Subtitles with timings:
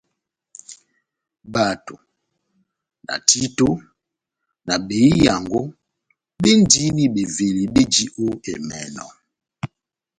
[1.53, 1.95] Bato,
[3.07, 3.69] na títo,
[4.67, 5.61] na behiyango
[6.41, 9.05] béndini beveli béji ó emɛnɔ.